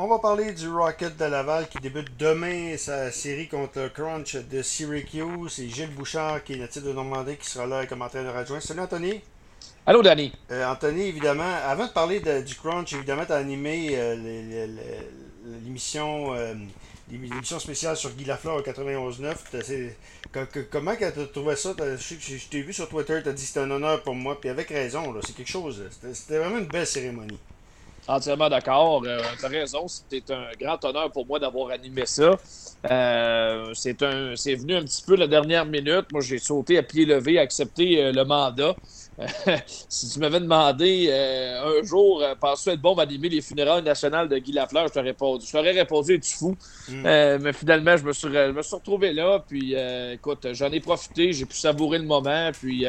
on 0.00 0.06
va 0.06 0.20
parler 0.20 0.52
du 0.52 0.68
Rocket 0.68 1.16
de 1.16 1.24
Laval 1.24 1.68
qui 1.68 1.78
débute 1.78 2.16
demain 2.16 2.76
sa 2.76 3.10
série 3.10 3.48
contre 3.48 3.80
le 3.80 3.88
Crunch 3.88 4.36
de 4.36 4.62
Syracuse. 4.62 5.50
C'est 5.50 5.68
Gilles 5.68 5.90
Bouchard 5.90 6.44
qui 6.44 6.52
est 6.52 6.56
natif 6.56 6.84
de 6.84 6.92
Normandie 6.92 7.36
qui 7.36 7.50
sera 7.50 7.66
là 7.66 7.84
comme 7.84 8.02
entraîneur 8.02 8.36
adjoint. 8.36 8.60
Salut 8.60 8.78
Anthony. 8.78 9.20
Allô 9.84 10.00
Danny. 10.00 10.32
Euh, 10.52 10.64
Anthony, 10.70 11.08
évidemment, 11.08 11.52
avant 11.66 11.88
de 11.88 11.90
parler 11.90 12.20
du 12.20 12.54
Crunch, 12.54 12.92
évidemment, 12.92 13.24
tu 13.26 13.32
as 13.32 13.36
animé 13.36 13.88
euh, 13.94 14.68
l'émission 15.64 16.32
euh, 16.32 16.54
l'émission 17.10 17.58
spéciale 17.58 17.96
sur 17.96 18.10
Guy 18.10 18.24
Lafleur 18.24 18.54
au 18.54 18.62
91.9. 18.62 19.90
Comment 20.70 20.94
tu 20.94 21.04
as 21.04 21.10
trouvé 21.10 21.56
ça? 21.56 21.74
Je 21.76 22.48
t'ai 22.48 22.62
vu 22.62 22.72
sur 22.72 22.88
Twitter, 22.88 23.20
tu 23.20 23.30
as 23.30 23.32
dit 23.32 23.42
que 23.42 23.48
c'était 23.48 23.60
un 23.60 23.70
honneur 23.72 24.00
pour 24.02 24.14
moi, 24.14 24.40
puis 24.40 24.48
avec 24.48 24.68
raison, 24.68 25.12
c'est 25.26 25.34
quelque 25.34 25.50
chose. 25.50 25.82
C'était 26.12 26.38
vraiment 26.38 26.58
une 26.58 26.68
belle 26.68 26.86
cérémonie. 26.86 27.40
Entièrement 28.08 28.48
d'accord. 28.48 29.02
Euh, 29.06 29.20
tu 29.38 29.44
as 29.44 29.48
raison, 29.48 29.86
c'était 29.86 30.32
un 30.32 30.46
grand 30.58 30.82
honneur 30.82 31.12
pour 31.12 31.26
moi 31.26 31.38
d'avoir 31.38 31.70
animé 31.70 32.06
ça. 32.06 32.38
Euh, 32.90 33.74
c'est 33.74 33.92
venu 34.54 34.76
un 34.76 34.82
petit 34.82 35.02
peu 35.06 35.14
la 35.14 35.26
dernière 35.26 35.66
minute. 35.66 36.06
Moi, 36.10 36.22
j'ai 36.22 36.38
sauté 36.38 36.78
à 36.78 36.82
pied 36.82 37.04
levé, 37.04 37.38
accepté 37.38 38.02
euh, 38.02 38.12
le 38.12 38.24
mandat. 38.24 38.74
si 39.88 40.08
tu 40.08 40.20
m'avais 40.20 40.40
demandé 40.40 41.10
un 41.12 41.84
jour, 41.84 42.24
penses-tu 42.40 42.70
être 42.70 42.80
bon 42.80 42.94
d'animer 42.94 43.28
les 43.28 43.42
funérailles 43.42 43.82
nationales 43.82 44.28
de 44.28 44.38
Guy 44.38 44.52
Lafleur, 44.52 44.86
je 44.86 44.92
t'aurais 44.92 45.08
répondu. 45.08 45.44
Je 45.44 45.52
t'aurais 45.52 45.72
répondu, 45.72 46.14
es-tu 46.14 46.34
fou? 46.34 46.56
Mm. 46.88 47.38
mais 47.42 47.52
finalement, 47.52 47.96
je 47.96 48.04
me 48.04 48.12
suis, 48.12 48.28
me 48.28 48.62
suis 48.62 48.76
retrouvé 48.76 49.12
là. 49.12 49.44
Puis, 49.46 49.74
écoute, 50.12 50.46
j'en 50.52 50.70
ai 50.70 50.78
profité, 50.80 51.32
j'ai 51.32 51.46
pu 51.46 51.56
savourer 51.56 51.98
le 51.98 52.04
moment. 52.04 52.52
Puis, 52.52 52.86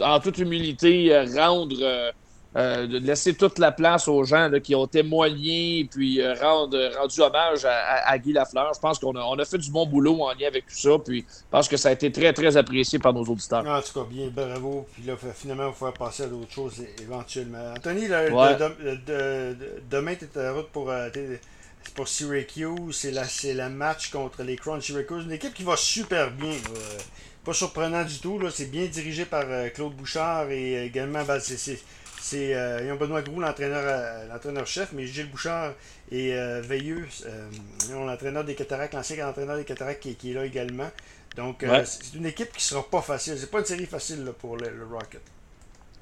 en 0.00 0.20
toute 0.20 0.38
humilité, 0.38 1.22
rendre 1.36 2.12
euh, 2.54 2.86
de 2.86 2.98
laisser 2.98 3.32
toute 3.32 3.58
la 3.58 3.72
place 3.72 4.08
aux 4.08 4.24
gens 4.24 4.50
qui 4.62 4.74
ont 4.74 4.86
témoigné 4.86 5.88
puis 5.90 6.20
euh, 6.20 6.34
rendre, 6.34 6.78
rendu 6.98 7.22
hommage 7.22 7.64
à, 7.64 8.18
Guy 8.18 8.34
Lafleur. 8.34 8.74
Je 8.74 8.80
pense 8.80 8.98
qu'on 8.98 9.16
a, 9.16 9.20
on 9.20 9.38
a 9.38 9.44
fait 9.46 9.56
du 9.56 9.70
bon 9.70 9.86
boulot 9.86 10.22
en 10.22 10.34
lien 10.34 10.48
avec 10.48 10.66
tout 10.66 10.76
ça. 10.76 10.90
Puis 11.02 11.24
je 11.26 11.50
pense 11.50 11.66
que 11.66 11.78
ça 11.78 11.88
a 11.88 11.92
été 11.92 12.12
très, 12.12 12.34
très 12.34 12.58
apprécié 12.58 12.98
par 12.98 13.14
nos 13.14 13.24
auditeurs. 13.24 13.66
En 13.66 13.80
tout 13.80 13.98
cas, 13.98 14.06
bien, 14.08 14.28
bravo. 14.28 14.86
Puis 14.92 15.04
là, 15.04 15.14
finalement, 15.34 15.68
il 15.68 15.74
faut 15.74 15.90
passer 15.92 16.24
à 16.24 16.26
d'autres 16.26 16.52
choses 16.52 16.74
éventuellement. 17.00 17.72
Anthony, 17.74 18.08
demain, 18.08 18.54
tu 20.14 20.26
es 20.38 20.48
en 20.48 20.54
route 20.54 20.68
pour, 20.68 20.90
euh, 20.90 21.08
pour 21.94 22.06
Syracuse. 22.06 22.94
C'est 22.94 23.12
la, 23.12 23.24
la 23.54 23.70
match 23.70 24.10
contre 24.10 24.42
les 24.42 24.56
Crunch 24.56 24.84
Syracuse. 24.84 25.24
Une 25.24 25.32
équipe 25.32 25.54
qui 25.54 25.62
va 25.62 25.78
super 25.78 26.30
bien. 26.30 26.52
Pas 27.46 27.54
surprenant 27.54 28.04
du 28.04 28.18
tout. 28.18 28.38
C'est 28.50 28.70
bien 28.70 28.84
dirigé 28.84 29.24
par 29.24 29.46
Claude 29.72 29.94
Bouchard 29.94 30.50
et 30.50 30.84
également, 30.84 31.24
ben, 31.24 31.40
c'est 31.40 31.56
c'est 31.56 31.80
euh, 32.34 32.96
Benoît 32.96 33.22
Groux, 33.22 33.42
euh, 33.42 34.28
l'entraîneur-chef, 34.28 34.92
mais 34.92 35.06
Gilles 35.06 35.30
Bouchard 35.30 35.72
et 36.10 36.34
euh, 36.34 36.60
Veilleux, 36.60 37.06
euh, 37.26 37.48
l'entraîneur 37.90 38.44
des 38.44 38.54
Cataractes, 38.54 38.94
l'ancien 38.94 39.28
entraîneur 39.28 39.56
des 39.56 39.64
Cataractes 39.64 40.06
qui, 40.16 40.30
est 40.30 40.34
là 40.34 40.44
également. 40.44 40.90
Donc, 41.36 41.64
c'est 41.84 42.14
une 42.14 42.26
équipe 42.26 42.52
qui 42.52 42.62
sera 42.62 42.82
pas 42.82 43.00
facile. 43.00 43.36
C'est 43.38 43.50
pas 43.50 43.60
une 43.60 43.64
série 43.64 43.86
facile 43.86 44.30
pour 44.38 44.56
le, 44.56 44.68
Rocket. 44.90 45.22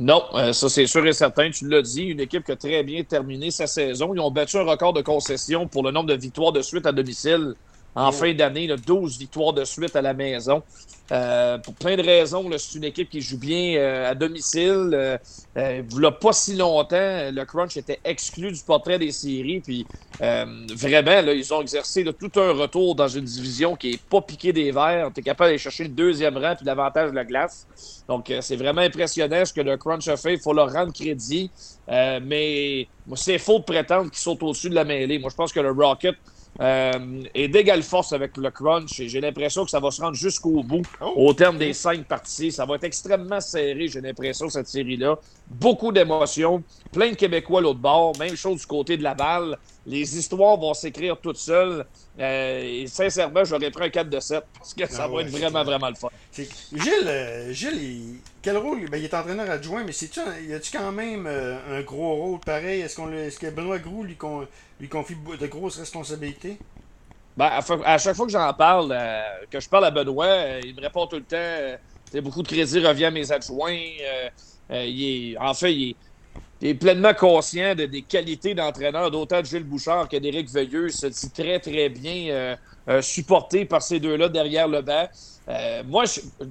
Non, 0.01 0.25
ça 0.53 0.69
c'est 0.69 0.87
sûr 0.87 1.07
et 1.07 1.13
certain. 1.13 1.51
Tu 1.51 1.69
l'as 1.69 1.83
dit, 1.83 2.05
une 2.05 2.21
équipe 2.21 2.45
qui 2.45 2.53
a 2.53 2.57
très 2.57 2.83
bien 2.83 3.05
terminé 3.05 3.51
sa 3.51 3.67
saison. 3.67 4.13
Ils 4.15 4.21
ont 4.21 4.31
battu 4.31 4.57
un 4.57 4.65
record 4.65 4.93
de 4.93 5.03
concession 5.03 5.69
pour 5.69 5.85
le 5.85 5.93
nombre 5.93 6.09
de 6.09 6.17
victoires 6.17 6.53
de 6.53 6.63
suite 6.63 6.87
à 6.87 6.93
domicile 6.93 7.55
en 7.95 8.13
fin 8.13 8.33
d'année. 8.35 8.69
12 8.69 9.19
victoires 9.19 9.53
de 9.53 9.65
suite 9.65 9.97
à 9.97 10.03
la 10.03 10.15
maison. 10.15 10.63
Euh, 11.13 11.59
pour 11.59 11.75
plein 11.75 11.97
de 11.97 12.03
raisons, 12.03 12.49
c'est 12.57 12.79
une 12.79 12.85
équipe 12.85 13.11
qui 13.11 13.21
joue 13.21 13.39
bien 13.39 13.77
euh, 13.77 14.11
à 14.11 14.15
domicile. 14.15 14.91
Euh, 14.93 15.19
euh 15.57 15.83
pas 16.21 16.33
si 16.33 16.55
longtemps, 16.55 17.31
le 17.33 17.45
Crunch 17.45 17.77
était 17.77 17.99
exclu 18.05 18.53
du 18.53 18.61
portrait 18.63 18.99
des 18.99 19.11
séries. 19.11 19.61
Puis 19.61 19.87
vraiment, 20.21 21.23
là, 21.23 21.33
ils 21.33 21.53
ont 21.53 21.63
exercé 21.63 22.05
tout 22.05 22.41
un 22.41 22.53
retour 22.53 22.95
dans 22.95 23.09
une 23.09 23.25
division 23.25 23.75
qui 23.75 23.93
n'est 23.93 23.99
pas 24.09 24.21
piquée 24.21 24.53
des 24.53 24.71
verres. 24.71 25.11
Tu 25.15 25.21
es 25.21 25.23
capable 25.23 25.49
d'aller 25.49 25.59
chercher 25.59 25.85
le 25.85 25.91
deuxième 25.91 26.37
rang 26.37 26.55
puis 26.55 26.65
l'avantage 26.65 27.11
de 27.11 27.17
la 27.17 27.25
glace. 27.25 27.67
Donc, 28.09 28.33
c'est 28.41 28.57
vraiment 28.57 28.83
impressionnant 28.83 29.45
ce 29.45 29.53
que 29.53 29.61
le 29.61 29.77
Crunch 29.77 30.07
a 30.09 30.17
fait. 30.17 30.35
Il 30.35 30.41
faut 30.41 30.53
leur 30.53 30.73
rendre 30.73 30.93
crédit. 30.93 31.51
mais 31.89 32.87
c'est 33.17 33.39
faux 33.39 33.59
de 33.59 33.65
prétendre 33.65 34.11
qu'ils 34.11 34.21
sont 34.21 34.43
au-dessus 34.45 34.71
de 34.71 34.75
la 34.75 34.85
mêlée. 34.85 35.19
Moi, 35.19 35.31
je 35.31 35.37
pense 35.37 35.53
que 35.53 35.61
le 35.61 35.73
Rocket 35.73 36.15
euh, 36.61 37.23
et 37.35 37.49
d'égale 37.49 37.83
force 37.83 38.13
avec 38.13 38.37
le 38.37 38.51
crunch. 38.51 39.03
J'ai 39.07 39.21
l'impression 39.21 39.65
que 39.65 39.71
ça 39.71 39.81
va 39.81 39.91
se 39.91 40.03
rendre 40.03 40.15
jusqu'au 40.15 40.63
bout 40.63 40.83
oh. 41.01 41.13
au 41.17 41.33
terme 41.33 41.57
des 41.57 41.73
cinq 41.73 42.05
parties. 42.05 42.53
Ça 42.53 42.67
va 42.67 42.75
être 42.75 42.85
extrêmement 42.85 43.41
serré, 43.41 43.89
j'ai 43.89 44.01
l'impression, 44.01 44.49
cette 44.49 44.69
série-là. 44.69 45.19
Beaucoup 45.49 45.91
d'émotions, 45.91 46.63
plein 46.93 47.11
de 47.11 47.17
Québécois 47.17 47.61
à 47.61 47.63
l'autre 47.63 47.81
bord. 47.81 48.13
Même 48.19 48.37
chose 48.37 48.61
du 48.61 48.67
côté 48.67 48.97
de 48.97 49.03
la 49.03 49.15
balle. 49.15 49.59
Les 49.87 50.19
histoires 50.19 50.57
vont 50.57 50.75
s'écrire 50.75 51.17
toutes 51.19 51.39
seules. 51.39 51.87
Euh, 52.19 52.83
et 52.83 52.87
sincèrement, 52.87 53.45
j'aurais 53.45 53.71
pris 53.71 53.87
un 53.87 53.91
4 53.91 54.11
de 54.11 54.21
7 54.21 54.45
parce 54.53 54.75
que 54.75 54.87
ça 54.87 55.05
ah 55.05 55.09
va 55.09 55.23
être 55.23 55.31
vraiment, 55.31 55.65
vraiment 55.65 55.89
le 55.89 55.95
fun. 55.95 56.09
Gilles, 56.33 57.07
euh, 57.07 57.53
Gilles 57.53 58.17
quel 58.43 58.57
rôle? 58.57 58.89
Ben, 58.89 58.99
Il 58.99 59.05
est 59.05 59.15
entraîneur 59.15 59.51
adjoint, 59.51 59.85
mais 59.85 59.93
c'est 59.93 60.15
y 60.17 60.55
a-tu 60.55 60.77
quand 60.77 60.93
même 60.93 61.27
un 61.27 61.81
gros 61.83 62.15
rôle 62.15 62.41
pareil? 62.41 62.81
Est-ce, 62.81 62.97
qu'on, 62.97 63.13
est-ce 63.13 63.39
que 63.39 63.51
Benoît 63.51 63.79
Groux 63.79 64.05
lui, 64.05 64.17
lui 64.81 64.89
confie 64.89 65.17
de 65.39 65.47
grosses 65.47 65.79
responsabilités? 65.79 66.59
Ben, 67.37 67.51
à, 67.85 67.99
chaque 67.99 68.17
fois 68.17 68.27
que 68.27 68.33
j'en 68.33 68.53
parle, 68.53 68.93
euh, 68.93 69.23
que 69.51 69.61
je 69.61 69.69
parle 69.69 69.87
à 69.87 69.91
Benoît, 69.91 70.27
euh, 70.27 70.61
il 70.65 70.75
me 70.75 70.81
répond 70.83 71.07
tout 71.07 71.17
le 71.17 71.23
temps 71.23 71.37
euh, 71.37 71.77
beaucoup 72.21 72.43
de 72.43 72.49
crédit 72.49 72.81
revient 72.81 73.07
à 73.07 73.11
mes 73.11 73.31
adjoints. 73.31 73.79
il 74.71 75.33
est, 75.33 75.39
en 75.39 75.55
fait, 75.55 75.73
il 75.73 75.91
est, 75.91 75.97
pleinement 76.75 77.15
conscient 77.15 77.75
des 77.75 78.03
qualités 78.03 78.55
d'entraîneur, 78.55 79.11
d'autant 79.11 79.41
de 79.41 79.47
Gilles 79.47 79.65
Bouchard 79.65 80.09
que 80.09 80.17
d'Éric 80.17 80.51
Veilleux 80.51 80.91
se 80.91 81.07
dit 81.07 81.31
très, 81.31 81.59
très 81.59 81.89
bien 81.89 82.57
supporté 83.01 83.65
par 83.65 83.83
ces 83.83 84.01
deux-là 84.01 84.29
derrière 84.29 84.69
le 84.69 84.83
banc. 84.83 85.09
moi, 85.87 86.05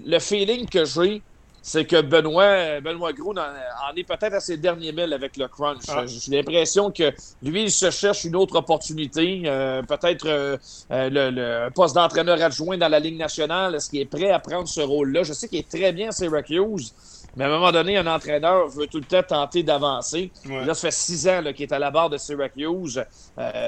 le 0.05 0.19
feeling 0.19 0.67
que 0.67 0.85
j'ai, 0.85 1.21
c'est 1.61 1.85
que 1.85 2.01
Benoît, 2.01 2.79
Benoît 2.81 3.13
Gros 3.13 3.33
en, 3.33 3.95
est 3.95 4.03
peut-être 4.03 4.33
à 4.33 4.39
ses 4.39 4.57
derniers 4.57 4.91
milles 4.91 5.13
avec 5.13 5.37
le 5.37 5.47
crunch. 5.47 5.83
Ah. 5.89 6.05
J'ai 6.05 6.37
l'impression 6.37 6.91
que 6.91 7.11
lui, 7.43 7.63
il 7.63 7.71
se 7.71 7.91
cherche 7.91 8.23
une 8.23 8.35
autre 8.35 8.55
opportunité, 8.55 9.43
euh, 9.45 9.81
peut-être 9.83 10.27
euh, 10.27 10.57
euh, 10.91 11.09
le, 11.11 11.69
poste 11.71 11.95
d'entraîneur 11.95 12.41
adjoint 12.41 12.77
dans 12.77 12.87
la 12.87 12.99
Ligue 12.99 13.17
nationale. 13.17 13.75
Est-ce 13.75 13.89
qu'il 13.89 13.99
est 13.99 14.05
prêt 14.05 14.31
à 14.31 14.39
prendre 14.39 14.67
ce 14.67 14.81
rôle-là? 14.81 15.23
Je 15.23 15.33
sais 15.33 15.47
qu'il 15.47 15.59
est 15.59 15.69
très 15.69 15.91
bien 15.91 16.09
à 16.09 16.11
Syracuse, 16.11 16.93
mais 17.35 17.45
à 17.45 17.47
un 17.47 17.51
moment 17.51 17.71
donné, 17.71 17.97
un 17.97 18.07
entraîneur 18.07 18.67
veut 18.67 18.87
tout 18.87 18.99
le 18.99 19.05
temps 19.05 19.23
tenter 19.23 19.63
d'avancer. 19.63 20.31
Là, 20.45 20.73
ça 20.73 20.87
fait 20.87 20.93
six 20.93 21.27
ans 21.27 21.41
qu'il 21.55 21.63
est 21.63 21.71
à 21.73 21.79
la 21.79 21.91
barre 21.91 22.09
de 22.09 22.17
Syracuse. 22.17 23.03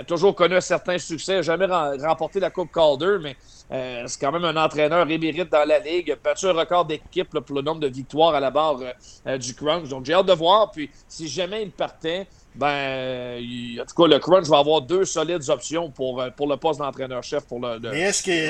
toujours 0.07 0.35
connu 0.35 0.55
un 0.55 0.61
certain 0.61 0.97
succès, 0.97 1.43
jamais 1.43 1.65
remporté 1.65 2.39
la 2.39 2.49
Coupe 2.49 2.71
Calder, 2.71 3.17
mais 3.21 3.35
euh, 3.71 4.03
c'est 4.07 4.19
quand 4.19 4.31
même 4.31 4.43
un 4.43 4.57
entraîneur 4.57 5.09
émérite 5.09 5.49
dans 5.49 5.65
la 5.65 5.79
Ligue. 5.79 6.17
Battu 6.23 6.47
un 6.47 6.53
record 6.53 6.85
d'équipe 6.85 7.29
pour 7.29 7.55
le 7.55 7.61
nombre 7.61 7.79
de 7.79 7.87
victoires 7.87 8.35
à 8.35 8.39
la 8.39 8.51
barre 8.51 8.79
euh, 8.81 8.91
euh, 9.27 9.37
du 9.37 9.55
Crunch. 9.55 9.87
Donc, 9.87 10.05
j'ai 10.05 10.13
hâte 10.13 10.25
de 10.25 10.33
voir. 10.33 10.71
Puis, 10.71 10.89
si 11.07 11.27
jamais 11.27 11.63
il 11.63 11.71
partait, 11.71 12.27
ben, 12.53 13.41
en 13.79 13.85
tout 13.85 13.95
cas, 13.95 14.07
le 14.07 14.19
Crunch 14.19 14.47
va 14.47 14.57
avoir 14.57 14.81
deux 14.81 15.05
solides 15.05 15.49
options 15.49 15.89
pour, 15.89 16.23
pour 16.35 16.47
le 16.47 16.57
poste 16.57 16.79
d'entraîneur-chef 16.79 17.45
pour, 17.45 17.59
le, 17.59 17.79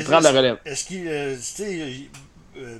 prendre 0.03 0.23
la 0.23 0.31
relève. 0.31 0.57
Est-ce 0.65 0.85
qu'il, 0.85 2.09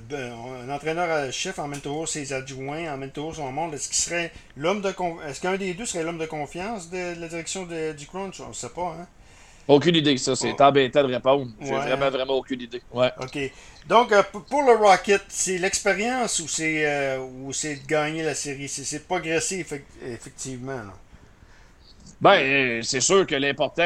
ben, 0.08 0.32
un 0.64 0.70
entraîneur-chef 0.70 1.58
emmène 1.58 1.80
toujours 1.80 2.08
ses 2.08 2.32
adjoints, 2.32 2.92
emmène 2.92 3.10
toujours 3.10 3.36
son 3.36 3.50
monde. 3.52 3.74
Est-ce 3.74 3.88
qu'il 3.88 3.96
serait 3.96 4.32
l'homme 4.56 4.80
de 4.80 4.92
Est-ce 5.28 5.40
qu'un 5.40 5.56
des 5.56 5.74
deux 5.74 5.86
serait 5.86 6.04
l'homme 6.04 6.18
de 6.18 6.26
confiance 6.26 6.90
de, 6.90 7.18
la 7.20 7.28
direction 7.28 7.66
du 7.66 8.06
Crunch? 8.06 8.40
On 8.40 8.48
ne 8.48 8.52
sait 8.52 8.68
pas, 8.68 8.96
hein? 9.00 9.06
Aucune 9.68 9.94
idée, 9.94 10.16
ça. 10.16 10.34
C'est 10.34 10.54
oh. 10.58 10.62
embêtant 10.62 11.02
de 11.02 11.12
répondre. 11.12 11.50
J'ai 11.60 11.70
vraiment, 11.70 12.10
vraiment 12.10 12.34
aucune 12.34 12.60
idée. 12.60 12.82
Ouais. 12.92 13.10
OK. 13.20 13.38
Donc, 13.86 14.12
euh, 14.12 14.22
pour 14.48 14.62
le 14.62 14.72
Rocket, 14.76 15.22
c'est 15.28 15.58
l'expérience 15.58 16.40
ou 16.40 16.48
c'est 16.48 16.84
euh, 16.86 17.18
de 17.18 17.86
gagner 17.86 18.22
la 18.22 18.34
série? 18.34 18.68
C'est 18.68 19.06
progresser, 19.06 19.64
effectivement. 20.04 20.80
Ben, 22.20 22.34
euh, 22.34 22.82
c'est 22.82 23.00
sûr 23.00 23.26
que 23.26 23.34
l'important, 23.34 23.82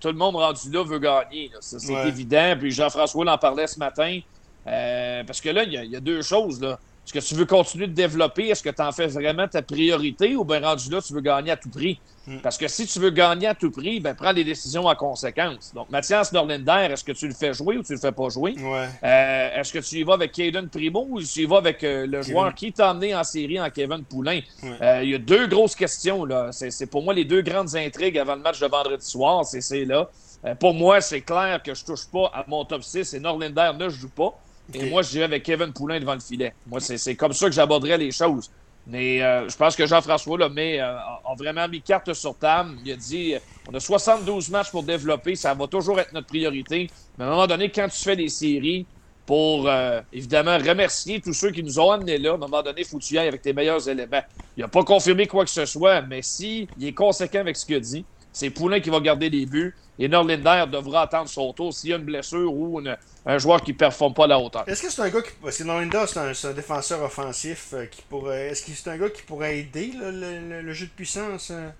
tout 0.00 0.08
le 0.08 0.14
monde 0.14 0.36
rendu 0.36 0.70
là 0.70 0.84
veut 0.84 0.98
gagner. 0.98 1.50
C'est 1.60 2.06
évident. 2.06 2.56
Puis 2.58 2.72
Jean-François 2.72 3.32
en 3.32 3.38
parlait 3.38 3.66
ce 3.66 3.78
matin. 3.78 4.20
Parce 4.66 5.40
que 5.40 5.48
là, 5.48 5.64
il 5.64 5.72
y, 5.72 5.88
y, 5.88 5.96
a 5.96 6.00
deux 6.00 6.22
choses. 6.22 6.60
là. 6.60 6.78
Est-ce 7.06 7.12
que 7.12 7.20
tu 7.20 7.34
veux 7.36 7.46
continuer 7.46 7.86
de 7.86 7.92
développer? 7.92 8.48
Est-ce 8.48 8.64
que 8.64 8.70
tu 8.70 8.82
en 8.82 8.90
fais 8.90 9.06
vraiment 9.06 9.46
ta 9.46 9.62
priorité 9.62 10.34
ou 10.34 10.44
bien 10.44 10.60
rendu 10.60 10.90
là, 10.90 11.00
tu 11.00 11.12
veux 11.12 11.20
gagner 11.20 11.52
à 11.52 11.56
tout 11.56 11.70
prix? 11.70 12.00
Hmm. 12.26 12.38
Parce 12.42 12.58
que 12.58 12.66
si 12.66 12.84
tu 12.84 12.98
veux 12.98 13.10
gagner 13.10 13.46
à 13.46 13.54
tout 13.54 13.70
prix, 13.70 14.00
ben 14.00 14.12
prends 14.16 14.32
les 14.32 14.42
décisions 14.42 14.86
en 14.86 14.94
conséquence. 14.96 15.72
Donc, 15.72 15.88
Mathias 15.88 16.32
Norlinder, 16.32 16.88
est-ce 16.90 17.04
que 17.04 17.12
tu 17.12 17.28
le 17.28 17.34
fais 17.34 17.54
jouer 17.54 17.76
ou 17.76 17.84
tu 17.84 17.92
le 17.92 18.00
fais 18.00 18.10
pas 18.10 18.28
jouer? 18.28 18.56
Euh, 18.58 19.48
est-ce 19.54 19.72
que 19.72 19.78
tu 19.78 20.00
y 20.00 20.02
vas 20.02 20.14
avec 20.14 20.32
Caden 20.32 20.68
Primo 20.68 21.06
ou 21.08 21.22
tu 21.22 21.42
y 21.42 21.46
vas 21.46 21.58
avec 21.58 21.84
euh, 21.84 22.08
le 22.08 22.22
joueur 22.22 22.52
qui 22.56 22.72
t'a 22.72 22.90
emmené 22.90 23.14
en 23.14 23.22
série 23.22 23.60
en 23.60 23.70
Kevin 23.70 24.02
Poulain? 24.02 24.40
Euh, 24.64 25.00
il 25.04 25.10
y 25.10 25.14
a 25.14 25.18
deux 25.18 25.46
grosses 25.46 25.76
questions. 25.76 26.24
là. 26.24 26.50
C'est 26.50 26.90
pour 26.90 27.04
moi 27.04 27.14
les 27.14 27.24
deux 27.24 27.42
grandes 27.42 27.76
intrigues 27.76 28.18
avant 28.18 28.34
le 28.34 28.42
match 28.42 28.58
de 28.58 28.66
vendredi 28.66 29.06
soir. 29.06 29.44
C'est 29.44 29.84
là. 29.84 30.10
pour 30.58 30.74
moi, 30.74 31.00
c'est 31.00 31.20
clair 31.20 31.62
que 31.62 31.72
je 31.72 31.84
touche 31.84 32.08
pas 32.12 32.32
à 32.34 32.44
mon 32.48 32.64
top 32.64 32.82
6 32.82 33.14
et 33.14 33.20
Norlinder 33.20 33.70
ne 33.78 33.88
joue 33.88 34.10
pas. 34.10 34.36
Et 34.74 34.90
moi, 34.90 35.02
je 35.02 35.10
dirais 35.10 35.24
avec 35.24 35.42
Kevin 35.42 35.72
Poulain 35.72 36.00
devant 36.00 36.14
le 36.14 36.20
filet. 36.20 36.54
Moi, 36.66 36.80
c'est 36.80 37.16
comme 37.16 37.32
ça 37.32 37.46
que 37.46 37.52
j'aborderais 37.52 37.98
les 37.98 38.10
choses. 38.10 38.50
Mais 38.86 39.20
euh, 39.22 39.48
je 39.48 39.56
pense 39.56 39.74
que 39.74 39.84
Jean-François 39.86 40.38
euh, 40.40 40.80
a 40.80 41.34
vraiment 41.36 41.68
mis 41.68 41.82
carte 41.82 42.12
sur 42.14 42.38
table. 42.38 42.76
Il 42.84 42.92
a 42.92 42.96
dit 42.96 43.34
on 43.66 43.74
a 43.74 43.80
72 43.80 44.48
matchs 44.50 44.70
pour 44.70 44.84
développer, 44.84 45.34
ça 45.34 45.54
va 45.54 45.66
toujours 45.66 45.98
être 45.98 46.12
notre 46.12 46.28
priorité. 46.28 46.88
Mais 47.18 47.24
à 47.24 47.26
un 47.26 47.30
moment 47.30 47.46
donné, 47.48 47.70
quand 47.70 47.88
tu 47.88 47.98
fais 47.98 48.14
des 48.14 48.28
séries, 48.28 48.86
pour 49.26 49.68
évidemment 50.12 50.56
remercier 50.56 51.20
tous 51.20 51.32
ceux 51.32 51.50
qui 51.50 51.64
nous 51.64 51.80
ont 51.80 51.90
amenés 51.90 52.16
là, 52.18 52.30
à 52.30 52.34
un 52.34 52.38
moment 52.38 52.62
donné, 52.62 52.82
il 52.82 52.86
faut 52.86 52.98
que 52.98 53.02
tu 53.04 53.14
y 53.14 53.18
ailles 53.18 53.26
avec 53.26 53.42
tes 53.42 53.52
meilleurs 53.52 53.88
éléments. 53.88 54.22
Il 54.56 54.60
n'a 54.60 54.68
pas 54.68 54.84
confirmé 54.84 55.26
quoi 55.26 55.44
que 55.44 55.50
ce 55.50 55.66
soit, 55.66 56.00
mais 56.02 56.22
si 56.22 56.70
il 56.76 56.86
est 56.86 56.94
conséquent 56.94 57.40
avec 57.40 57.56
ce 57.56 57.66
qu'il 57.66 57.74
a 57.74 57.80
dit, 57.80 58.06
c'est 58.36 58.50
Poulain 58.50 58.80
qui 58.80 58.90
va 58.90 59.00
garder 59.00 59.30
les 59.30 59.46
buts. 59.46 59.74
Et 59.98 60.08
Norlinder 60.08 60.66
devra 60.70 61.02
attendre 61.02 61.26
son 61.26 61.54
tour 61.54 61.72
s'il 61.72 61.88
y 61.88 61.92
a 61.94 61.96
une 61.96 62.04
blessure 62.04 62.52
ou 62.52 62.82
un 63.24 63.38
joueur 63.38 63.62
qui 63.62 63.72
ne 63.72 63.78
performe 63.78 64.12
pas 64.12 64.24
à 64.24 64.26
la 64.26 64.38
hauteur. 64.38 64.68
Est-ce 64.68 64.82
que 64.82 64.90
c'est 64.90 65.00
un 65.00 65.08
gars 65.08 65.22
qui. 65.22 65.30
Parce 65.42 65.56
que 65.56 65.64
Norlinder, 65.64 66.04
c'est 66.06 66.46
un, 66.48 66.52
défenseur 66.52 67.02
offensif 67.02 67.70
euh, 67.72 67.86
qui 67.86 68.02
pourrait. 68.02 68.48
Est-ce 68.48 68.62
que 68.66 68.72
c'est 68.72 68.90
un 68.90 68.98
gars 68.98 69.08
qui 69.08 69.22
pourrait 69.22 69.60
aider 69.60 69.90
le, 69.94 70.70
jeu 70.74 70.84
de 70.84 70.90
puissance 70.90 71.50
euh, 71.50 71.70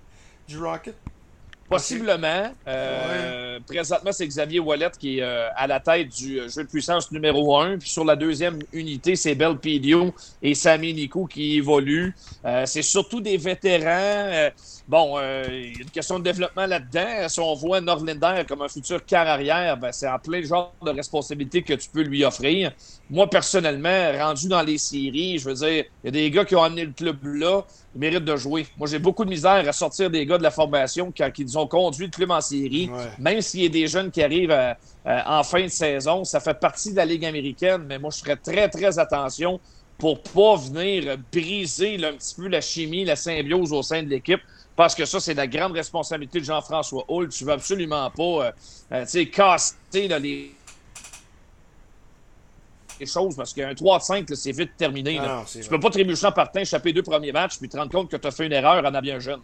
du 0.47 0.57
Rocket? 0.57 0.95
Possiblement. 1.69 2.53
Euh, 2.67 3.59
présentement, 3.67 4.11
c'est 4.11 4.27
Xavier 4.27 4.59
Wallet 4.59 4.91
qui 4.97 5.19
est 5.19 5.21
à 5.21 5.67
la 5.67 5.79
tête 5.79 6.09
du 6.09 6.39
jeu 6.49 6.63
de 6.63 6.67
puissance 6.67 7.11
numéro 7.11 7.57
1. 7.57 7.77
Puis 7.79 7.89
sur 7.89 8.05
la 8.05 8.15
deuxième 8.15 8.59
unité, 8.71 9.15
c'est 9.15 9.35
Belpedio 9.35 10.13
et 10.41 10.55
Sami 10.55 10.93
Nico 10.93 11.25
qui 11.25 11.57
évoluent. 11.57 12.15
c'est 12.65 12.81
surtout 12.81 13.21
des 13.21 13.37
vétérans. 13.37 14.51
Bon, 14.87 15.17
euh, 15.17 15.43
il 15.49 15.75
y 15.75 15.79
a 15.79 15.83
une 15.83 15.91
question 15.91 16.17
de 16.17 16.23
développement 16.23 16.65
là-dedans. 16.65 17.27
Si 17.27 17.41
on 17.41 17.53
voit 17.55 17.81
Norlinder 17.81 18.43
comme 18.47 18.61
un 18.61 18.69
futur 18.69 19.03
carrière, 19.05 19.75
ben, 19.75 19.91
c'est 19.91 20.07
en 20.07 20.17
plein 20.17 20.41
genre 20.41 20.73
de 20.81 20.91
responsabilité 20.91 21.61
que 21.61 21.73
tu 21.73 21.89
peux 21.89 22.03
lui 22.03 22.23
offrir. 22.23 22.71
Moi, 23.09 23.29
personnellement, 23.29 24.11
rendu 24.17 24.47
dans 24.47 24.61
les 24.61 24.77
séries, 24.77 25.39
je 25.39 25.49
veux 25.49 25.55
dire, 25.55 25.83
il 26.03 26.05
y 26.05 26.07
a 26.07 26.11
des 26.11 26.31
gars 26.31 26.45
qui 26.45 26.55
ont 26.55 26.63
amené 26.63 26.85
le 26.85 26.93
club 26.93 27.17
là, 27.25 27.63
ils 27.97 27.99
méritent 27.99 28.25
de 28.25 28.35
jouer. 28.35 28.67
Moi, 28.77 28.87
j'ai 28.87 28.99
beaucoup 28.99 29.25
de 29.25 29.29
misère 29.29 29.67
à 29.67 29.73
sortir 29.73 30.09
des 30.11 30.23
gars 30.25 30.37
de 30.37 30.43
la 30.43 30.51
formation 30.51 31.11
quand 31.15 31.31
ils 31.35 31.57
ont 31.57 31.65
conduit 31.65 32.05
le 32.05 32.11
club 32.11 32.29
en 32.29 32.41
série. 32.41 32.91
Même 33.17 33.41
s'il 33.41 33.63
y 33.63 33.65
a 33.65 33.69
des 33.69 33.87
jeunes 33.87 34.11
qui 34.11 34.21
arrivent 34.21 34.51
euh, 34.51 34.73
euh, 35.07 35.19
en 35.25 35.43
fin 35.43 35.63
de 35.63 35.67
saison, 35.69 36.23
ça 36.23 36.39
fait 36.39 36.59
partie 36.59 36.91
de 36.91 36.97
la 36.97 37.05
Ligue 37.05 37.25
américaine, 37.25 37.83
mais 37.87 37.97
moi, 37.97 38.11
je 38.11 38.19
ferais 38.19 38.35
très, 38.35 38.69
très 38.69 38.99
attention 38.99 39.59
pour 39.97 40.21
pas 40.21 40.55
venir 40.57 41.17
briser 41.33 41.95
un 42.05 42.13
petit 42.13 42.35
peu 42.35 42.47
la 42.47 42.61
chimie, 42.61 43.03
la 43.03 43.15
symbiose 43.15 43.73
au 43.73 43.81
sein 43.81 44.03
de 44.03 44.09
l'équipe 44.09 44.41
parce 44.77 44.93
que 44.93 45.05
ça, 45.05 45.19
c'est 45.19 45.33
la 45.33 45.47
grande 45.47 45.71
responsabilité 45.71 46.39
de 46.39 46.45
Jean-François 46.45 47.03
Hull. 47.09 47.29
Tu 47.29 47.43
ne 47.43 47.49
veux 47.49 47.55
absolument 47.55 48.11
pas 48.11 48.23
euh, 48.23 48.51
euh, 48.91 49.25
casser 49.25 49.75
les... 49.93 50.53
choses 53.05 53.35
parce 53.35 53.53
qu'un 53.53 53.73
3-5, 53.73 54.33
c'est 54.35 54.51
vite 54.51 54.71
terminé. 54.77 55.19
Ah 55.21 55.43
tu 55.49 55.67
peux 55.69 55.79
pas 55.79 55.89
trébucher 55.89 56.25
en 56.25 56.31
partant, 56.31 56.59
échapper 56.59 56.93
deux 56.93 57.03
premiers 57.03 57.31
matchs 57.31 57.57
puis 57.59 57.69
te 57.69 57.77
rendre 57.77 57.91
compte 57.91 58.09
que 58.09 58.17
tu 58.17 58.27
as 58.27 58.31
fait 58.31 58.45
une 58.45 58.53
erreur 58.53 58.83
en 58.83 59.01
bien 59.01 59.19
jeune. 59.19 59.39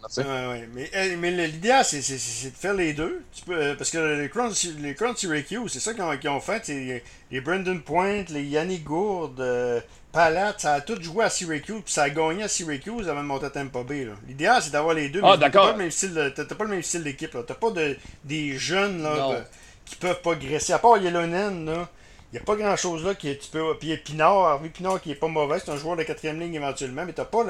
Mais, 0.74 0.90
euh, 0.94 1.16
mais 1.18 1.30
l'idéal, 1.46 1.84
c'est 1.84 1.98
de 1.98 2.56
faire 2.56 2.74
les 2.74 2.92
deux. 2.92 3.22
Tu 3.34 3.44
peux, 3.44 3.74
parce 3.76 3.90
que 3.90 4.20
les 4.20 4.28
Crowns, 4.28 4.52
les 4.80 4.96
Syracuse, 5.16 5.72
c'est 5.72 5.80
ça 5.80 5.94
qu'ils 5.94 6.30
ont, 6.30 6.40
fait. 6.40 7.02
Les 7.30 7.40
Brendan 7.40 7.80
Point, 7.80 8.24
les 8.30 8.42
Yannick 8.42 8.84
Gourde. 8.84 9.82
Palat, 10.14 10.54
ça 10.58 10.74
a 10.74 10.80
tout 10.80 11.02
joué 11.02 11.24
à 11.24 11.28
Syracuse, 11.28 11.82
puis 11.84 11.92
ça 11.92 12.04
a 12.04 12.10
gagné 12.10 12.44
à 12.44 12.48
Syracuse 12.48 13.08
avant 13.08 13.22
de 13.22 13.26
monter 13.26 13.46
à 13.46 13.50
Tampa 13.50 13.82
Bay. 13.82 14.06
L'idéal, 14.28 14.62
c'est 14.62 14.70
d'avoir 14.70 14.94
les 14.94 15.08
deux. 15.08 15.20
Ah, 15.24 15.36
d'accord. 15.36 15.66
T'as 15.66 16.44
pas 16.44 16.64
le 16.64 16.70
même 16.70 16.82
style 16.84 17.02
d'équipe. 17.02 17.36
T'as 17.46 17.54
pas 17.54 17.70
de, 17.72 17.96
des 18.22 18.56
jeunes 18.56 19.02
là, 19.02 19.44
qui 19.84 19.96
peuvent 19.96 20.20
progresser. 20.20 20.72
À 20.72 20.78
part 20.78 20.98
Yellownen, 20.98 21.66
là, 21.66 21.88
n'y 22.34 22.40
a 22.40 22.44
pas 22.44 22.56
grand 22.56 22.76
chose 22.76 23.04
là 23.04 23.14
qui 23.14 23.36
tu 23.38 23.48
peux. 23.50 23.76
Puis 23.78 23.96
Pinard, 23.98 24.44
Harvey 24.44 24.68
Pinard 24.68 25.00
qui 25.00 25.12
est 25.12 25.16
pas 25.16 25.28
mauvais, 25.28 25.58
c'est 25.58 25.70
un 25.70 25.76
joueur 25.76 25.96
de 25.96 26.02
quatrième 26.02 26.40
ligne 26.40 26.54
éventuellement, 26.54 27.04
mais 27.04 27.12
t'as 27.12 27.24
pas, 27.24 27.44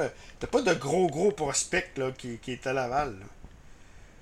pas 0.51 0.61
de 0.61 0.73
gros 0.73 1.07
gros 1.07 1.31
prospect 1.31 1.91
là, 1.97 2.11
qui, 2.17 2.37
qui 2.37 2.53
est 2.53 2.67
à 2.67 2.73
Laval. 2.73 3.15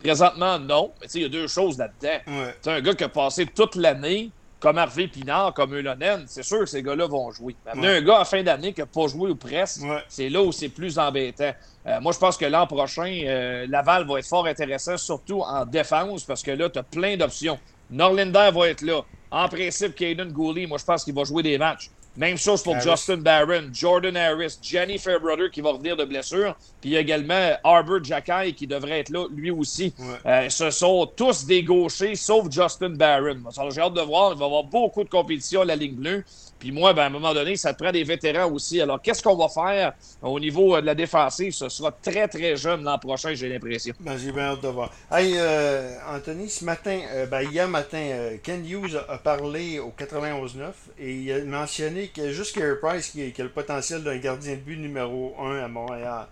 Présentement, 0.02 0.60
non. 0.60 0.92
Mais 1.00 1.08
tu 1.08 1.14
sais, 1.14 1.20
il 1.20 1.22
y 1.24 1.26
a 1.26 1.30
deux 1.30 1.48
choses 1.48 1.78
là-dedans. 1.78 2.20
Ouais. 2.28 2.72
un 2.74 2.82
gars 2.82 2.94
qui 2.94 3.04
a 3.04 3.10
passé 3.10 3.46
toute 3.46 3.76
l'année 3.76 4.32
comme 4.64 4.78
Harvey 4.78 5.08
Pinard, 5.08 5.54
comme 5.54 5.76
Eulonen, 5.76 6.24
c'est 6.26 6.42
sûr 6.42 6.60
que 6.60 6.66
ces 6.68 6.82
gars-là 6.82 7.06
vont 7.06 7.30
jouer. 7.32 7.54
Mais 7.76 7.98
un 7.98 8.02
gars 8.02 8.22
à 8.22 8.26
fin 8.26 8.42
d'année 8.44 8.72
qui 8.72 8.80
n'a 8.80 8.86
pas 8.86 9.08
joué 9.08 9.30
ou 9.30 9.36
presque, 9.36 9.82
c'est 10.08 10.30
là 10.30 10.42
où 10.42 10.54
c'est 10.54 10.70
plus 10.70 10.98
embêtant. 10.98 11.52
Euh, 11.86 12.00
moi, 12.00 12.14
je 12.14 12.18
pense 12.18 12.38
que 12.38 12.46
l'an 12.46 12.66
prochain, 12.66 13.24
euh, 13.26 13.68
Laval 13.68 14.08
va 14.08 14.20
être 14.20 14.26
fort 14.26 14.46
intéressant, 14.46 14.96
surtout 14.96 15.42
en 15.42 15.66
défense, 15.66 16.24
parce 16.24 16.42
que 16.42 16.52
là, 16.52 16.70
tu 16.70 16.80
as 16.80 16.84
plein 16.84 17.18
d'options. 17.18 17.60
Norlinder 17.92 18.52
va 18.54 18.70
être 18.70 18.84
là. 18.84 19.02
En 19.34 19.50
principe, 19.50 19.96
Caden 19.96 20.32
Gooley, 20.32 20.68
moi, 20.68 20.78
je 20.78 20.86
pense 20.86 21.04
qu'il 21.04 21.16
va 21.16 21.24
jouer 21.24 21.42
des 21.42 21.58
matchs. 21.58 21.90
Même 22.16 22.38
chose 22.38 22.62
pour 22.62 22.80
Justin 22.80 23.18
Barron, 23.18 23.70
Jordan 23.74 24.16
Harris, 24.16 24.60
Jenny 24.62 25.00
Fairbrother 25.00 25.50
qui 25.50 25.62
va 25.62 25.72
revenir 25.72 25.98
de 25.98 26.06
blessure. 26.06 26.56
Puis 26.80 26.96
également 26.96 27.54
Arbor 27.64 28.04
Jacky 28.04 28.54
qui 28.54 28.68
devrait 28.68 29.00
être 29.00 29.10
là 29.10 29.26
lui 29.36 29.50
aussi. 29.50 29.94
Euh, 30.26 30.48
ce 30.50 30.70
sont 30.70 31.08
tous 31.16 31.46
des 31.46 31.64
gauchers 31.64 32.16
sauf 32.16 32.52
Justin 32.52 32.90
Barron. 32.90 33.40
J'ai 33.72 33.82
hâte 33.82 33.96
de 33.96 34.02
voir. 34.02 34.34
Il 34.34 34.38
va 34.38 34.46
y 34.46 34.48
avoir 34.48 34.64
beaucoup 34.64 35.04
de 35.04 35.10
compétition 35.10 35.62
à 35.62 35.66
la 35.66 35.76
ligne 35.76 35.96
bleue. 35.96 36.24
Puis 36.64 36.72
moi, 36.72 36.94
ben, 36.94 37.02
à 37.02 37.06
un 37.08 37.10
moment 37.10 37.34
donné, 37.34 37.58
ça 37.58 37.74
te 37.74 37.84
prend 37.84 37.92
des 37.92 38.06
vétérans 38.06 38.50
aussi. 38.50 38.80
Alors, 38.80 39.02
qu'est-ce 39.02 39.22
qu'on 39.22 39.36
va 39.36 39.50
faire 39.50 39.92
au 40.22 40.40
niveau 40.40 40.78
euh, 40.78 40.80
de 40.80 40.86
la 40.86 40.96
défensive? 40.96 41.52
Ce 41.52 41.68
sera 41.68 41.92
très, 41.92 42.26
très 42.30 42.56
jeune 42.56 42.86
l'an 42.86 42.98
prochain, 42.98 43.34
j'ai 43.34 43.50
l'impression. 43.50 43.94
Ben, 44.00 44.18
j'ai 44.18 44.32
bien 44.32 44.44
hâte 44.44 44.62
de 44.62 44.70
voir. 44.70 44.90
Hey, 45.12 45.34
euh, 45.36 45.98
Anthony, 46.10 46.50
ce 46.50 46.64
matin, 46.64 47.02
euh, 47.12 47.26
ben, 47.26 47.42
hier 47.42 47.68
matin, 47.68 48.38
Ken 48.42 48.66
Hughes 48.66 48.98
a, 49.10 49.18
parlé 49.18 49.80
au 49.80 49.90
91-9 49.90 50.72
et 51.00 51.14
il 51.14 51.32
a 51.34 51.44
mentionné 51.44 52.03
que 52.10 52.32
juste 52.32 52.56
Carey 52.56 52.78
Price 52.82 53.10
qui, 53.12 53.22
a 53.22 53.44
le 53.44 53.50
potentiel 53.50 54.04
d'un 54.04 54.18
gardien 54.18 54.54
de 54.54 54.62
but 54.62 54.78
numéro 54.78 55.36
1 55.40 55.64
à 55.64 55.68
Montréal. 55.68 56.28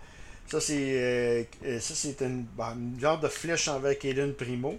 Ça, 0.48 0.60
c'est 0.60 1.48
ça 1.80 1.94
c'est 1.96 2.22
une, 2.22 2.46
ben, 2.58 2.76
genre 3.00 3.20
de 3.20 3.28
flèche 3.28 3.68
envers 3.68 3.98
Kaden 3.98 4.34
Primo. 4.34 4.78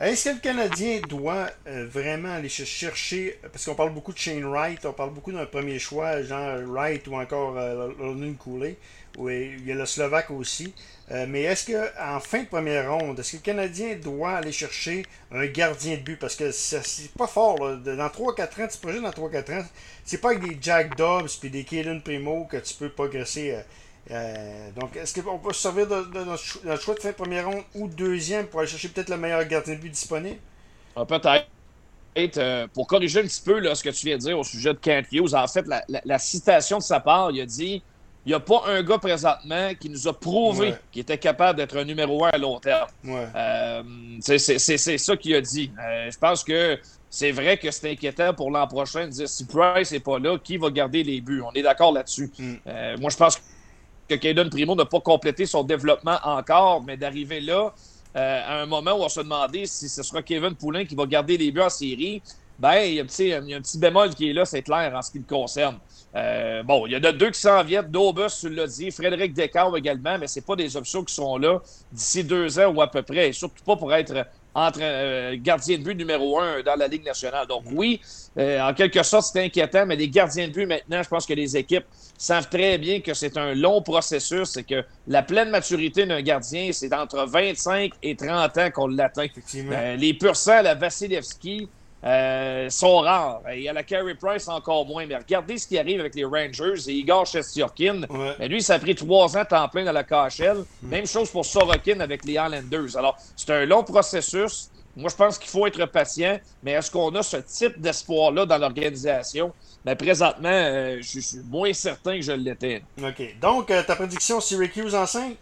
Est-ce 0.00 0.30
que 0.30 0.34
le 0.34 0.40
Canadien 0.40 1.00
doit 1.08 1.50
euh, 1.66 1.86
vraiment 1.86 2.32
aller 2.34 2.48
chercher, 2.48 3.38
parce 3.52 3.66
qu'on 3.66 3.74
parle 3.74 3.92
beaucoup 3.92 4.12
de 4.12 4.18
Shane 4.18 4.44
Wright, 4.44 4.84
on 4.86 4.92
parle 4.92 5.12
beaucoup 5.12 5.32
d'un 5.32 5.46
premier 5.46 5.78
choix, 5.78 6.22
genre 6.22 6.58
Wright 6.66 7.06
ou 7.06 7.14
encore 7.14 7.56
euh, 7.58 7.90
London 7.98 8.34
Cooley, 8.34 8.76
oui, 9.18 9.52
il 9.58 9.66
y 9.66 9.72
a 9.72 9.74
le 9.74 9.84
Slovaque 9.84 10.30
aussi. 10.30 10.72
Euh, 11.10 11.26
mais 11.28 11.42
est-ce 11.42 11.70
qu'en 11.70 12.20
fin 12.20 12.42
de 12.42 12.48
première 12.48 12.90
ronde, 12.90 13.20
est-ce 13.20 13.32
que 13.32 13.36
le 13.36 13.42
Canadien 13.42 13.96
doit 13.96 14.36
aller 14.36 14.52
chercher 14.52 15.04
un 15.30 15.46
gardien 15.46 15.96
de 15.96 16.00
but? 16.00 16.18
Parce 16.18 16.36
que 16.36 16.50
c'est 16.50 17.12
pas 17.12 17.26
fort. 17.26 17.58
Dans 17.58 18.08
3-4 18.08 18.62
ans, 18.62 18.68
tu 18.70 18.78
projets 18.78 19.00
dans 19.00 19.10
3-4 19.10 19.60
ans, 19.60 19.64
c'est 20.04 20.20
pas 20.20 20.30
avec 20.30 20.42
des 20.42 20.56
Jack 20.60 20.96
Dobbs 20.96 21.28
puis 21.38 21.50
des 21.50 21.64
Kaden 21.64 22.00
Primo 22.00 22.46
que 22.46 22.56
tu 22.56 22.74
peux 22.74 22.88
progresser. 22.88 23.56
Euh, 24.10 24.70
donc, 24.78 24.96
est-ce 24.96 25.20
qu'on 25.20 25.38
peut 25.38 25.52
se 25.52 25.60
servir 25.60 25.86
de, 25.86 26.24
notre 26.24 26.82
choix 26.82 26.94
de 26.94 27.00
fin 27.00 27.10
de 27.10 27.14
première 27.14 27.46
ronde 27.46 27.62
ou 27.74 27.88
deuxième 27.88 28.46
pour 28.46 28.60
aller 28.60 28.68
chercher 28.68 28.88
peut-être 28.88 29.10
le 29.10 29.16
meilleur 29.16 29.44
gardien 29.44 29.74
de 29.74 29.80
but 29.80 29.90
disponible? 29.90 30.38
Ah, 30.96 31.04
peut-être. 31.04 31.46
Euh, 32.36 32.66
pour 32.74 32.86
corriger 32.86 33.20
un 33.20 33.22
petit 33.22 33.40
peu 33.40 33.58
là, 33.58 33.74
ce 33.74 33.82
que 33.82 33.88
tu 33.88 34.04
viens 34.04 34.16
de 34.16 34.22
dire 34.22 34.38
au 34.38 34.44
sujet 34.44 34.74
de 34.74 34.78
Kent 34.78 35.06
Hughes, 35.12 35.34
en 35.34 35.46
fait, 35.46 35.64
la, 36.04 36.18
citation 36.18 36.78
de 36.78 36.82
sa 36.82 37.00
part, 37.00 37.30
il 37.30 37.40
a 37.40 37.46
dit 37.46 37.82
il 38.26 38.28
n'y 38.28 38.34
a 38.34 38.40
pas 38.40 38.64
un 38.66 38.82
gars 38.82 38.98
présentement 38.98 39.72
qui 39.80 39.88
nous 39.88 40.06
a 40.06 40.12
prouvé 40.12 40.74
qu'il 40.92 41.00
était 41.00 41.18
capable 41.18 41.56
d'être 41.56 41.76
un 41.76 41.84
numéro 41.84 42.24
un 42.24 42.28
à 42.28 42.38
long 42.38 42.60
terme. 42.60 42.86
Euh, 43.08 43.82
c'est 44.20 44.38
ça 44.38 45.16
qu'il 45.16 45.34
a 45.34 45.40
dit. 45.40 45.72
je 46.10 46.18
pense 46.18 46.44
que 46.44 46.78
c'est 47.08 47.32
vrai 47.32 47.56
que 47.56 47.70
c'est 47.70 47.90
inquiétant 47.90 48.34
pour 48.34 48.50
l'an 48.50 48.66
prochain 48.66 49.06
de 49.06 49.12
dire 49.12 49.28
si 49.28 49.46
Price 49.46 49.90
n'est 49.90 50.00
pas 50.00 50.18
là, 50.18 50.38
qui 50.38 50.58
va 50.58 50.70
garder 50.70 51.02
les 51.02 51.20
buts? 51.22 51.40
On 51.40 51.52
est 51.52 51.62
d'accord 51.62 51.92
là-dessus. 51.92 52.30
Mm. 52.38 52.56
moi, 53.00 53.10
je 53.10 53.16
pense 53.16 53.36
que 53.36 53.42
que 54.16 54.20
Caden 54.20 54.50
Primo 54.50 54.74
n'a 54.74 54.84
pas 54.84 55.00
complété 55.00 55.46
son 55.46 55.62
développement 55.62 56.18
encore, 56.24 56.82
mais 56.82 56.96
d'arriver 56.96 57.40
là, 57.40 57.72
euh, 58.16 58.40
à 58.46 58.62
un 58.62 58.66
moment 58.66 58.92
où 58.92 59.02
on 59.02 59.08
se 59.08 59.20
demandait 59.20 59.66
si 59.66 59.88
ce 59.88 60.02
sera 60.02 60.22
Kevin 60.22 60.54
Poulin 60.54 60.84
qui 60.84 60.94
va 60.94 61.06
garder 61.06 61.38
les 61.38 61.50
buts 61.50 61.60
en 61.60 61.70
série, 61.70 62.22
ben, 62.58 62.76
il 62.84 62.94
y, 62.94 63.00
a 63.00 63.02
un 63.02 63.06
petit, 63.60 63.78
bémol 63.78 64.10
qui 64.10 64.30
est 64.30 64.32
là, 64.32 64.44
c'est 64.44 64.62
clair, 64.62 64.94
en 64.94 65.02
ce 65.02 65.10
qui 65.10 65.18
le 65.18 65.24
concerne. 65.24 65.78
Euh, 66.14 66.62
bon, 66.62 66.86
il 66.86 66.92
y 66.92 66.96
en 66.96 67.02
a 67.02 67.10
deux 67.10 67.30
qui 67.30 67.40
s'en 67.40 67.64
viennent, 67.64 67.90
Dobus, 67.90 68.38
tu 68.40 68.50
l'as 68.50 68.66
dit, 68.66 68.90
Frédéric 68.90 69.32
Descartes 69.32 69.76
également, 69.76 70.18
mais 70.18 70.26
ce 70.26 70.40
pas 70.40 70.54
des 70.54 70.76
options 70.76 71.02
qui 71.02 71.14
sont 71.14 71.38
là 71.38 71.60
d'ici 71.90 72.22
deux 72.22 72.58
ans 72.60 72.66
ou 72.66 72.82
à 72.82 72.90
peu 72.90 73.02
près, 73.02 73.32
surtout 73.32 73.64
pas 73.64 73.76
pour 73.76 73.92
être 73.94 74.26
entre 74.54 74.80
euh, 74.82 75.36
gardien 75.38 75.78
de 75.78 75.82
but 75.82 75.94
numéro 75.94 76.38
un 76.38 76.62
dans 76.62 76.76
la 76.76 76.88
Ligue 76.88 77.04
nationale. 77.04 77.46
Donc 77.46 77.64
oui, 77.72 78.00
euh, 78.38 78.60
en 78.60 78.74
quelque 78.74 79.02
sorte, 79.02 79.30
c'est 79.32 79.44
inquiétant, 79.44 79.86
mais 79.86 79.96
les 79.96 80.08
gardiens 80.08 80.48
de 80.48 80.52
but 80.52 80.66
maintenant, 80.66 81.02
je 81.02 81.08
pense 81.08 81.26
que 81.26 81.34
les 81.34 81.56
équipes 81.56 81.84
savent 82.18 82.48
très 82.48 82.78
bien 82.78 83.00
que 83.00 83.14
c'est 83.14 83.36
un 83.36 83.54
long 83.54 83.82
processus, 83.82 84.50
c'est 84.50 84.64
que 84.64 84.84
la 85.08 85.22
pleine 85.22 85.50
maturité 85.50 86.06
d'un 86.06 86.20
gardien, 86.22 86.70
c'est 86.72 86.92
entre 86.92 87.26
25 87.26 87.92
et 88.02 88.16
30 88.16 88.58
ans 88.58 88.70
qu'on 88.70 88.86
l'atteint. 88.88 89.26
Euh, 89.54 89.96
les 89.96 90.14
pur 90.14 90.32
la 90.46 90.74
Vasilevski, 90.74 91.68
euh, 92.04 92.68
sont 92.70 92.98
rares. 92.98 93.42
Il 93.54 93.62
y 93.62 93.68
a 93.68 93.72
la 93.72 93.82
Carey 93.82 94.14
Price 94.14 94.48
encore 94.48 94.86
moins. 94.86 95.06
Mais 95.06 95.16
regardez 95.16 95.58
ce 95.58 95.66
qui 95.66 95.78
arrive 95.78 96.00
avec 96.00 96.14
les 96.14 96.24
Rangers 96.24 96.88
et 96.88 96.92
Igor 96.92 97.26
Shestyorkin. 97.26 98.02
Mais 98.38 98.48
lui, 98.48 98.62
ça 98.62 98.74
a 98.74 98.78
pris 98.78 98.94
trois 98.94 99.36
ans 99.36 99.44
temps 99.44 99.68
plein 99.68 99.84
dans 99.84 99.92
la 99.92 100.04
KHL. 100.04 100.64
Hmm. 100.82 100.88
Même 100.88 101.06
chose 101.06 101.30
pour 101.30 101.44
Sorokin 101.44 102.00
avec 102.00 102.24
les 102.24 102.32
Islanders. 102.32 102.96
Alors, 102.96 103.16
c'est 103.36 103.50
un 103.50 103.64
long 103.66 103.84
processus. 103.84 104.70
Moi, 104.94 105.08
je 105.08 105.16
pense 105.16 105.38
qu'il 105.38 105.48
faut 105.48 105.66
être 105.66 105.86
patient, 105.86 106.38
mais 106.62 106.72
est-ce 106.72 106.90
qu'on 106.90 107.14
a 107.14 107.22
ce 107.22 107.38
type 107.38 107.80
d'espoir-là 107.80 108.44
dans 108.44 108.58
l'organisation? 108.58 109.52
Mais 109.86 109.96
présentement, 109.96 110.50
euh, 110.50 110.98
je 111.00 111.20
suis 111.20 111.38
moins 111.50 111.72
certain 111.72 112.16
que 112.16 112.22
je 112.22 112.32
l'étais. 112.32 112.82
OK. 113.02 113.40
Donc, 113.40 113.70
euh, 113.70 113.82
ta 113.82 113.96
prédiction 113.96 114.40
Syracuse 114.40 114.94
en 114.94 115.06
5? 115.06 115.36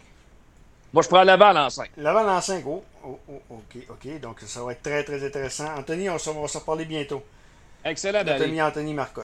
Moi, 0.93 1.03
je 1.03 1.07
prends 1.07 1.23
Laval 1.23 1.57
en 1.57 1.69
5. 1.69 1.91
Laval 1.97 2.29
en 2.29 2.41
5. 2.41 2.63
Oh, 2.65 2.83
oh, 3.05 3.19
oh, 3.29 3.41
OK, 3.49 3.83
OK. 3.89 4.19
Donc, 4.19 4.39
ça 4.41 4.63
va 4.63 4.73
être 4.73 4.81
très, 4.81 5.03
très 5.03 5.25
intéressant. 5.25 5.67
Anthony, 5.77 6.09
on, 6.09 6.13
va 6.13 6.47
se 6.47 6.57
reparler 6.57 6.85
bientôt. 6.85 7.23
Excellent, 7.83 8.19
Anthony, 8.19 8.61
Anthony 8.61 8.93
Marcotte. 8.93 9.19